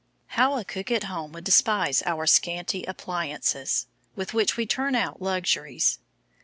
How 0.29 0.57
a 0.57 0.65
cook 0.65 0.89
at 0.89 1.03
home 1.03 1.31
would 1.33 1.43
despise 1.43 2.01
our 2.07 2.25
scanty 2.25 2.83
appliances, 2.85 3.85
with 4.15 4.33
which 4.33 4.57
we 4.57 4.65
turn 4.65 4.95
out 4.95 5.21
luxuries. 5.21 5.99